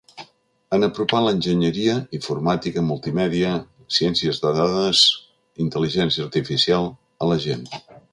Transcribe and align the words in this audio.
En 0.75 0.85
apropar 0.85 1.17
l’enginyeria 1.25 1.97
—informàtica, 2.19 2.83
multimèdia, 2.87 3.51
ciència 3.97 4.33
de 4.45 4.53
dades, 4.61 5.03
intel·ligència 5.67 6.27
artificial…— 6.29 6.89
a 7.25 7.29
la 7.33 7.39
gent. 7.45 7.63